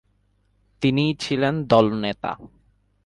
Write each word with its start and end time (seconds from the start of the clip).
তিনিই 0.81 1.11
ছিলেন 1.19 1.55
দলনেতা। 1.63 2.31